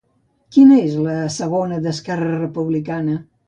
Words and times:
Qui 0.55 0.63
és 0.77 0.95
la 1.09 1.13
segona 1.37 1.79
d'Esquerra 1.87 2.33
Republicana? 2.41 3.23